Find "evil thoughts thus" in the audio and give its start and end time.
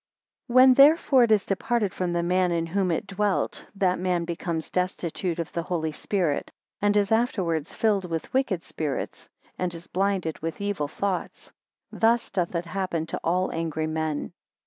10.59-12.31